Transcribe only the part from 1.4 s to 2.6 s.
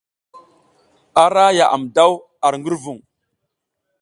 yaʼam daw ar